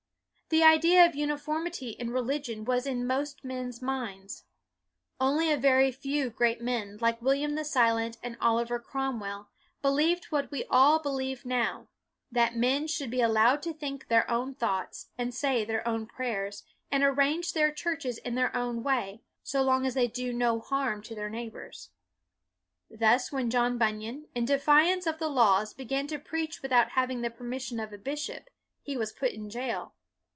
The 0.53 0.63
idea 0.63 1.05
of 1.05 1.15
uniformity 1.15 1.91
in 1.91 2.09
religion 2.09 2.65
was 2.65 2.85
in 2.85 3.07
most 3.07 3.41
men's 3.45 3.81
minds. 3.81 4.43
Only 5.17 5.49
a 5.49 5.55
very 5.55 5.93
few 5.93 6.29
great 6.29 6.59
men, 6.59 6.97
like 6.99 7.21
William 7.21 7.55
the 7.55 7.63
Silent 7.63 8.17
and 8.21 8.35
Oliver 8.41 8.77
Cromwell, 8.77 9.47
believed 9.81 10.25
what 10.25 10.51
we 10.51 10.65
all 10.69 10.99
believe 10.99 11.45
now, 11.45 11.87
that 12.29 12.53
men 12.57 12.85
should 12.87 13.09
be 13.09 13.21
allowed 13.21 13.61
to 13.61 13.71
think 13.73 14.09
their 14.09 14.29
own 14.29 14.53
thoughts, 14.53 15.07
and 15.17 15.33
say 15.33 15.63
their 15.63 15.87
own 15.87 16.05
prayers, 16.05 16.63
and 16.91 17.01
arrange 17.01 17.53
their 17.53 17.71
churches 17.71 18.17
in 18.17 18.35
their 18.35 18.53
own 18.53 18.83
way, 18.83 19.21
so 19.43 19.61
long 19.61 19.85
as 19.85 19.93
they 19.93 20.07
do 20.09 20.33
no 20.33 20.59
harm 20.59 21.01
to 21.03 21.15
their 21.15 21.29
neighbors. 21.29 21.91
Thus 22.89 23.31
when 23.31 23.49
John 23.49 23.77
Bunyan, 23.77 24.27
in 24.35 24.43
defiance 24.43 25.07
of 25.07 25.17
the 25.17 25.29
laws, 25.29 25.73
began 25.73 26.07
to 26.07 26.19
preach 26.19 26.61
without 26.61 26.89
having 26.89 27.21
the 27.21 27.29
permission 27.29 27.79
of 27.79 27.93
a 27.93 27.97
bishop, 27.97 28.49
he 28.81 28.97
was 28.97 29.13
put 29.13 29.31
in 29.31 29.49
jail. 29.49 29.93